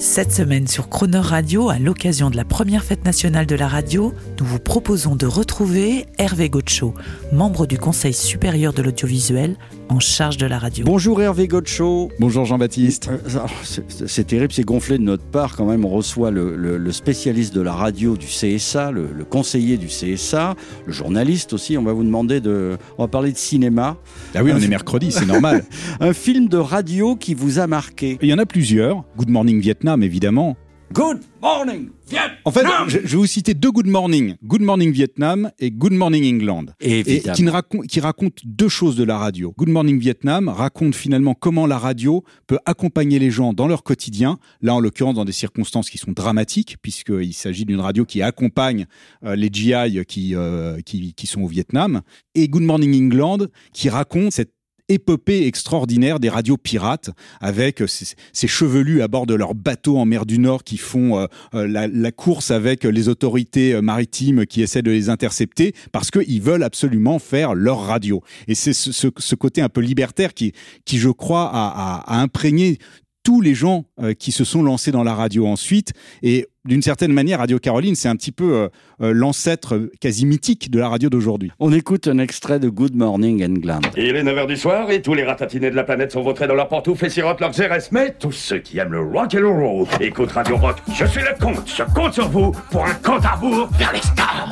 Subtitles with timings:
[0.00, 4.14] Cette semaine sur Croner Radio, à l'occasion de la première fête nationale de la radio,
[4.40, 6.94] nous vous proposons de retrouver Hervé Gaucho,
[7.34, 9.56] membre du Conseil supérieur de l'audiovisuel
[9.90, 10.86] en charge de la radio.
[10.86, 12.10] Bonjour Hervé Gotcho.
[12.18, 13.10] Bonjour Jean-Baptiste.
[13.10, 15.84] Euh, alors, c'est- C'est terrible, c'est gonflé de notre part quand même.
[15.84, 19.88] On reçoit le, le- le spécialiste de la radio du CSA, le, le conseiller du
[19.88, 20.54] CSA,
[20.86, 21.76] le journaliste aussi.
[21.76, 22.78] On va vous demander de.
[22.98, 23.96] On va parler de cinéma.
[24.34, 25.64] Ah oui, on est mercredi, c'est normal.
[26.00, 28.16] Un film de radio qui vous a marqué.
[28.22, 29.04] Il y en a plusieurs.
[29.18, 30.56] Good Morning Vietnam, évidemment.
[30.92, 32.36] Good morning, Vietnam.
[32.44, 34.34] En fait, je, je vais vous citer deux Good Morning.
[34.42, 36.66] Good Morning Vietnam et Good Morning England.
[36.80, 39.54] Et qui, ne racon- qui racontent deux choses de la radio.
[39.56, 44.38] Good Morning Vietnam raconte finalement comment la radio peut accompagner les gens dans leur quotidien,
[44.62, 48.86] là en l'occurrence dans des circonstances qui sont dramatiques, puisqu'il s'agit d'une radio qui accompagne
[49.24, 52.00] euh, les GI qui, euh, qui, qui sont au Vietnam,
[52.34, 54.50] et Good Morning England qui raconte cette
[54.90, 57.10] épopée extraordinaire des radios pirates
[57.40, 61.26] avec ces, chevelus à bord de leurs bateaux en mer du Nord qui font euh,
[61.54, 66.42] euh, la, course avec les autorités euh, maritimes qui essaient de les intercepter parce qu'ils
[66.42, 68.22] veulent absolument faire leur radio.
[68.48, 70.52] Et c'est ce, côté un peu libertaire qui,
[70.84, 72.78] qui je crois, a imprégné
[73.22, 75.92] tous les gens euh, qui se sont lancés dans la radio ensuite.
[76.22, 78.68] Et d'une certaine manière, Radio Caroline, c'est un petit peu euh,
[79.02, 81.50] euh, l'ancêtre quasi mythique de la radio d'aujourd'hui.
[81.58, 83.80] On écoute un extrait de Good Morning England.
[83.96, 86.54] Il est 9h du soir et tous les ratatinés de la planète sont vautrés dans
[86.54, 87.90] leurs pantoufles et sirotent leurs RS.
[87.92, 90.76] Mais tous ceux qui aiment le rock et le roll écoutent Radio Rock.
[90.94, 94.02] Je suis le comte, je compte sur vous pour un compte à rebours vers les
[94.02, 94.48] stars.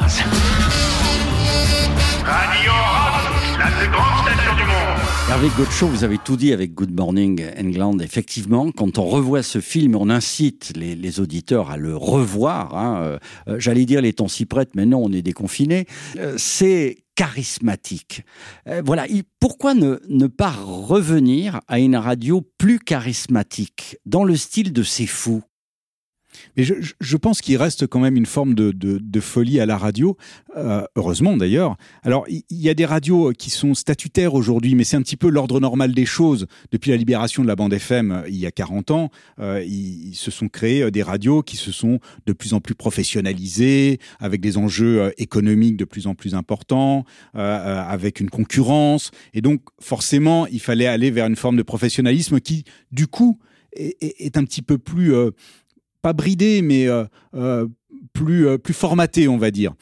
[2.24, 4.27] Radio Rock, la plus grande.
[5.30, 7.98] Hervé Gotcho, vous avez tout dit avec Good Morning England.
[7.98, 12.74] Effectivement, quand on revoit ce film, on incite les, auditeurs à le revoir.
[12.74, 13.02] hein.
[13.02, 13.18] Euh,
[13.48, 15.86] euh, J'allais dire les temps s'y prêtent, mais non, on est déconfinés.
[16.16, 18.22] Euh, C'est charismatique.
[18.84, 24.72] Voilà, il- pourquoi ne, ne pas revenir à une radio plus charismatique, dans le style
[24.72, 25.42] de ces fous?
[26.56, 29.66] Mais je, je- pense qu'il reste quand même une forme de, de- de folie à
[29.66, 30.16] la radio,
[30.56, 31.76] euh, heureusement d'ailleurs.
[32.02, 35.28] Alors, il y a des radios qui sont statutaires aujourd'hui, mais c'est un petit peu
[35.28, 36.46] l'ordre normal des choses.
[36.70, 39.10] Depuis la libération de la bande FM euh, il y a 40 ans,
[39.40, 42.74] euh, ils, se sont créés euh, des radios qui se sont de plus en plus
[42.74, 47.04] professionnalisées, avec des enjeux euh, économiques de plus en plus importants,
[47.36, 49.10] euh, avec une concurrence.
[49.34, 53.38] Et donc, forcément, il fallait aller vers une forme de professionnalisme qui, du coup,
[53.74, 55.12] est- est un petit peu plus...
[56.02, 57.04] pas bridé, mais euh,
[57.34, 57.66] euh,
[58.12, 59.74] plus, euh, plus formaté, on va dire.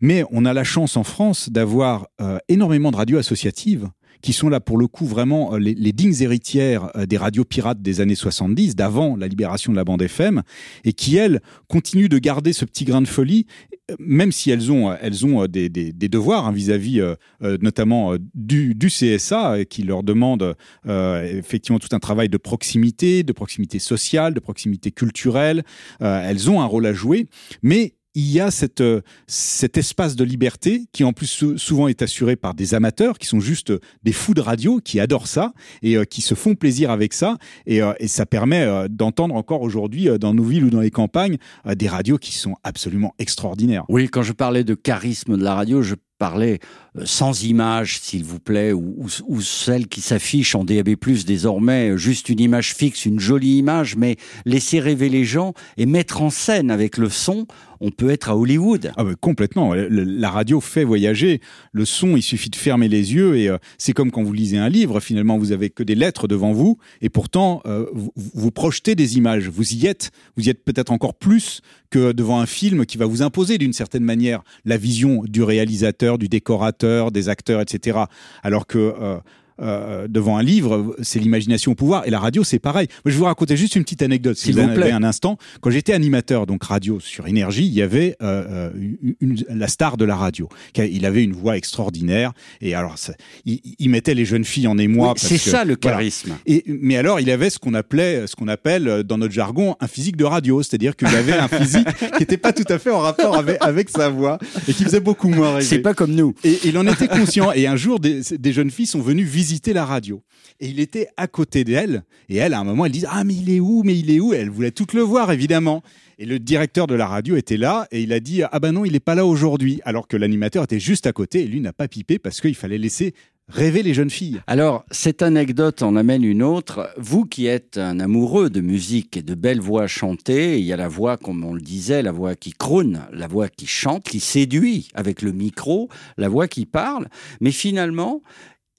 [0.00, 2.06] Mais on a la chance en France d'avoir
[2.48, 3.88] énormément de radios associatives
[4.22, 7.82] qui sont là pour le coup vraiment euh, les, dignes héritières euh, des radios pirates
[7.82, 10.42] des années 70, d'avant la libération de la bande FM,
[10.84, 13.46] et qui, elles, continuent de garder ce petit grain de folie,
[13.90, 17.02] euh, même si elles ont, elles ont des, des- devoirs hein, vis-à-vis
[17.40, 20.54] notamment du, CSA, qui leur demande
[20.86, 25.64] effectivement tout un travail de proximité, de proximité sociale, de proximité culturelle.
[26.00, 27.26] Elles ont un rôle à jouer,
[27.62, 28.48] mais il y a
[28.80, 33.18] euh, cet espace de liberté qui en plus sou- souvent est assuré par des amateurs
[33.18, 35.52] qui sont juste euh, des fous de radio qui adorent ça
[35.82, 37.36] et euh, qui se font plaisir avec ça
[37.66, 41.36] et, ça permet d'entendre encore aujourd'hui dans nos villes ou dans les campagnes
[41.74, 43.84] des radios qui sont absolument extraordinaires.
[43.88, 46.58] Oui, quand je parlais de charisme de la radio, je parlais
[46.96, 49.06] euh, sans image, s'il vous plaît, ou,
[49.40, 50.94] celle qui s'affiche en DAB+,
[51.26, 56.22] désormais, juste une image fixe, une jolie image, mais laisser rêver les gens et mettre
[56.22, 57.46] en scène avec le son,
[57.84, 58.92] on peut être à Hollywood.
[58.96, 59.74] Ah bah, complètement.
[59.74, 61.42] La radio fait voyager.
[61.72, 64.56] Le son, il suffit de fermer les yeux et euh, c'est comme quand vous lisez
[64.56, 65.00] un livre.
[65.00, 69.18] Finalement, vous avez que des lettres devant vous et pourtant euh, vous, vous projetez des
[69.18, 69.48] images.
[69.48, 70.12] Vous y êtes.
[70.36, 73.74] Vous y êtes peut-être encore plus que devant un film qui va vous imposer d'une
[73.74, 77.98] certaine manière la vision du réalisateur, du décorateur, des acteurs, etc.
[78.42, 79.18] Alors que euh,
[79.62, 82.06] euh, devant un livre, c'est l'imagination au pouvoir.
[82.06, 82.88] Et la radio, c'est pareil.
[83.04, 84.82] Moi, je vais vous raconter juste une petite anecdote, si S'il vous, vous en plaît.
[84.84, 85.38] avez un instant.
[85.60, 88.70] Quand j'étais animateur, donc radio sur Énergie, il y avait euh,
[89.00, 90.48] une- une- la star de la radio.
[90.76, 92.32] Il avait une voix extraordinaire.
[92.60, 93.14] Et alors, ça-
[93.44, 95.12] il, il mettait les jeunes filles en émoi.
[95.12, 95.96] Oui, c'est ça le voilà.
[95.98, 96.32] charisme.
[96.46, 99.76] Et, mais alors, il avait ce qu'on appelait, ce qu'on appelle euh, dans notre jargon,
[99.80, 100.62] un physique de radio.
[100.62, 103.88] C'est-à-dire qu'il avait un physique qui n'était pas tout à fait en rapport avec, avec
[103.88, 105.64] sa voix et qui faisait beaucoup moins rêver.
[105.64, 106.34] C'est pas comme nous.
[106.42, 107.52] Et il en était conscient.
[107.52, 110.22] Et un jour, des, des jeunes filles sont venues visiter la radio.
[110.60, 112.04] Et il était à côté d'elle.
[112.28, 114.20] Et elle, à un moment, elle dit Ah, mais il est où Mais il est
[114.20, 114.32] où?
[114.32, 115.82] Elle voulait tout le voir, évidemment.
[116.18, 118.84] Et le directeur de la radio était là et il a dit Ah ben non,
[118.84, 119.80] il n'est pas là aujourd'hui.
[119.84, 122.78] Alors que l'animateur était juste à côté et lui n'a pas pipé parce qu'il fallait
[122.78, 123.14] laisser
[123.48, 124.40] rêver les jeunes filles.
[124.46, 126.90] Alors, cette anecdote en amène une autre.
[126.96, 130.76] Vous qui êtes un amoureux de musique et de belles voix chantées, il y a
[130.76, 134.20] la voix, comme on le disait, la voix qui crône, la voix qui chante, qui
[134.20, 137.08] séduit avec le micro, la voix qui parle.
[137.40, 138.22] Mais finalement,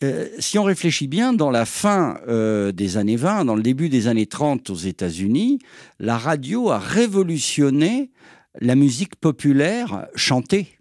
[0.05, 3.89] euh, si on réfléchit bien, dans la fin euh, des années 20, dans le début
[3.89, 5.59] des années 30 aux États-Unis,
[5.99, 8.11] la radio a révolutionné
[8.61, 10.77] la musique populaire chantée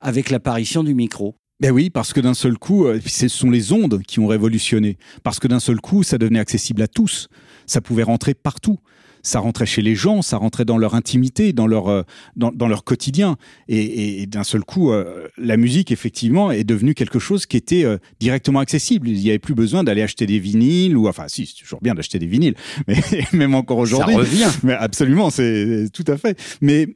[0.00, 1.36] avec l'apparition du micro.
[1.60, 4.98] Ben oui, parce que d'un seul coup, euh, ce sont les ondes qui ont révolutionné.
[5.22, 7.28] Parce que d'un seul coup, ça devenait accessible à tous.
[7.66, 8.78] Ça pouvait rentrer partout
[9.24, 12.02] ça rentrait chez les gens, ça rentrait dans leur intimité, dans leur, euh,
[12.36, 13.36] dans, dans leur quotidien.
[13.68, 17.84] Et, et d'un seul coup, euh, la musique, effectivement, est devenue quelque chose qui était
[17.84, 19.08] euh, directement accessible.
[19.08, 21.94] Il n'y avait plus besoin d'aller acheter des vinyles, ou enfin, si, c'est toujours bien
[21.94, 22.54] d'acheter des vinyles,
[22.86, 23.00] mais
[23.32, 24.14] même encore aujourd'hui.
[24.14, 24.50] Ça revient.
[24.62, 26.38] Mais absolument, c'est tout à fait.
[26.60, 26.86] Mais,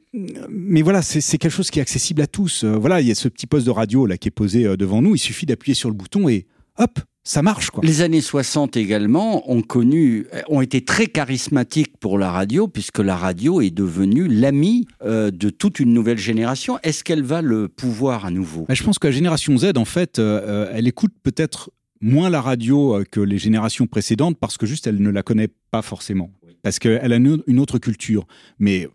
[0.49, 2.63] mais voilà, c'est quelque chose qui est accessible à tous.
[2.63, 5.15] Voilà, il y a ce petit poste de radio là qui est posé devant nous.
[5.15, 6.45] Il suffit d'appuyer sur le bouton et
[6.79, 7.83] hop, ça marche quoi.
[7.85, 13.15] Les années 60 également ont connu, ont été très charismatiques pour la radio puisque la
[13.15, 16.79] radio est devenue l'ami euh, de toute une nouvelle génération.
[16.81, 18.65] Est-ce qu'elle va le pouvoir à nouveau?
[18.67, 21.69] Bah, Je pense que la génération Z, en fait, euh, euh, elle écoute peut-être
[22.01, 25.81] moins la radio que les générations précédentes parce que juste elle ne la connaît pas
[25.81, 26.31] forcément.
[26.63, 28.25] Parce qu'elle a une autre culture.
[28.57, 28.89] Mais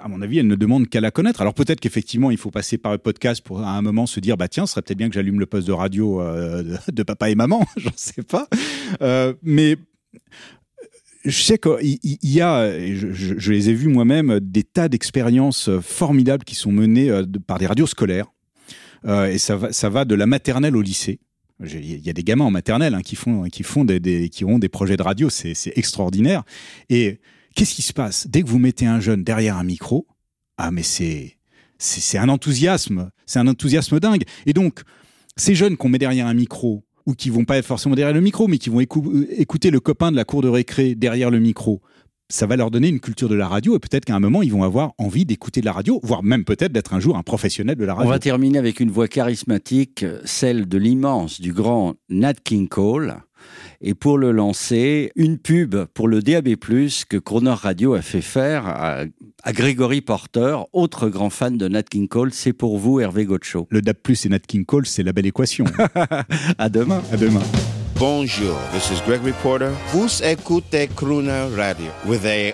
[0.00, 1.40] à mon avis, elle ne demande qu'à la connaître.
[1.40, 4.36] Alors peut-être qu'effectivement, il faut passer par le podcast pour à un moment se dire,
[4.36, 7.30] bah tiens, ce serait peut-être bien que j'allume le poste de radio euh, de, papa
[7.30, 8.48] et maman, j'en sais pas.
[9.02, 9.76] Euh, mais
[11.24, 16.54] je sais qu'il y a, je, les ai vus moi-même, des tas d'expériences formidables qui
[16.54, 18.32] sont menées euh, par des radios scolaires.
[19.06, 21.20] et ça va, ça va de la maternelle au lycée.
[21.60, 24.58] Il y a des gamins en maternelle hein, qui font, qui font des, qui ont
[24.58, 26.42] des projets de radio, c'est extraordinaire.
[26.90, 27.18] Et
[27.56, 28.26] Qu'est-ce qui se passe?
[28.28, 30.06] Dès que vous mettez un jeune derrière un micro,
[30.58, 31.38] ah mais c'est
[31.78, 34.24] c'est un enthousiasme, c'est un enthousiasme dingue.
[34.44, 34.82] Et donc,
[35.36, 38.20] ces jeunes qu'on met derrière un micro, ou qui vont pas être forcément derrière le
[38.20, 41.40] micro, mais qui vont euh, écouter le copain de la cour de récré derrière le
[41.40, 41.80] micro,
[42.28, 44.52] ça va leur donner une culture de la radio et peut-être qu'à un moment, ils
[44.52, 47.76] vont avoir envie d'écouter de la radio, voire même peut-être d'être un jour un professionnel
[47.76, 48.08] de la radio.
[48.08, 53.22] On va terminer avec une voix charismatique, celle de l'immense, du grand Nat King Cole.
[53.80, 56.56] Et pour le lancer, une pub pour le DAB+,
[57.08, 59.04] que Croner Radio a fait faire à,
[59.52, 62.32] Grégory Porter, autre grand fan de Nat King Cole.
[62.32, 63.66] C'est pour vous, Hervé Gotcho.
[63.70, 65.64] Le DAB+, et Nat King Cole, c'est la belle équation.
[66.58, 67.02] à demain.
[67.12, 67.42] À demain.
[67.98, 69.70] Bonjour, this is Gregory Porter.
[69.88, 72.52] Vous écoutez Crooner Radio with a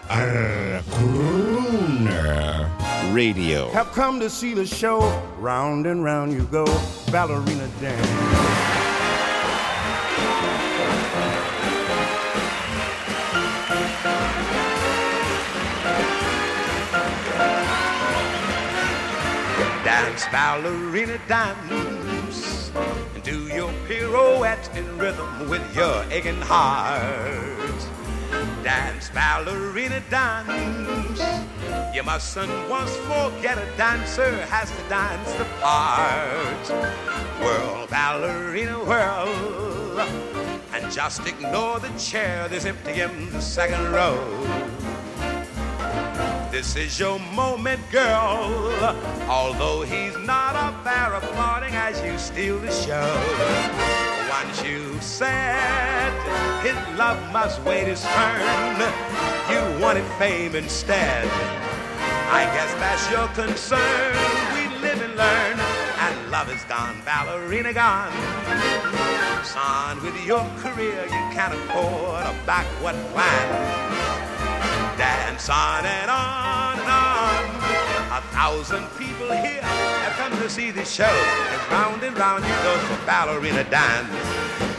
[0.88, 2.68] Crooner
[3.12, 3.68] Radio.
[3.72, 5.00] Have come to see the show.
[5.40, 6.64] Round and round you go,
[7.10, 8.81] ballerina dance.
[20.52, 22.70] Ballerina, dance.
[23.14, 27.80] And do your pirouette in rhythm with your aching heart.
[28.62, 31.22] Dance, ballerina, dance.
[31.96, 36.68] You mustn't once forget a dancer has to dance the part.
[37.40, 40.00] Whirl, ballerina, whirl.
[40.74, 44.71] And just ignore the chair that's empty in the second row.
[46.52, 48.70] This is your moment, girl.
[49.26, 53.08] Although he's not up there applauding as you steal the show.
[54.28, 56.12] Once you said
[56.60, 58.78] his love must wait his turn,
[59.48, 61.24] you wanted fame instead.
[61.24, 64.12] I guess that's your concern.
[64.52, 68.12] We live and learn, and love is gone, ballerina gone.
[69.42, 74.11] Son, with your career, you can't afford a backward plan.
[75.32, 78.18] Dance on and on and on.
[78.18, 81.04] A thousand people here have come to see this show.
[81.04, 84.12] And round and round you go for ballerina dance.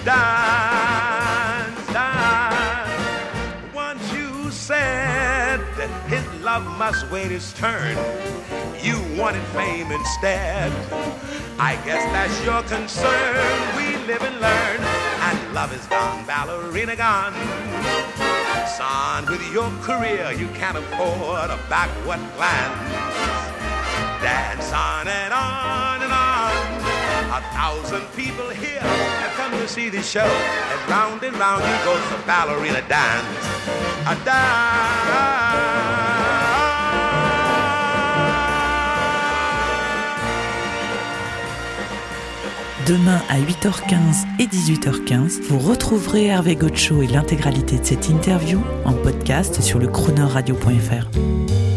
[0.06, 3.74] Dance, dance.
[3.74, 7.98] Once you said that his love must wait his turn.
[8.80, 10.72] You wanted fame instead.
[11.58, 13.76] I guess that's your concern.
[13.76, 17.34] We live and learn, and love is gone, ballerina gone.
[19.24, 22.92] Son, with your career, you can't afford a backward glance.
[24.22, 26.54] Dance on and on and on.
[27.38, 30.22] A thousand people here have come to see the show.
[30.22, 33.48] And round and round you go the ballerina dance.
[34.08, 35.43] A dance.
[42.88, 48.92] Demain à 8h15 et 18h15, vous retrouverez Hervé Gotcho et l'intégralité de cette interview en
[48.92, 51.73] podcast sur le chroneurradio.fr.